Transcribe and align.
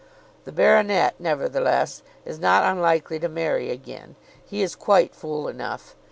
The 0.45 0.51
baronet, 0.51 1.13
nevertheless, 1.19 2.01
is 2.25 2.39
not 2.39 2.63
unlikely 2.63 3.19
to 3.19 3.29
marry 3.29 3.69
again; 3.69 4.15
he 4.43 4.63
is 4.63 4.75
quite 4.75 5.13
fool 5.13 5.47
enough. 5.47 5.95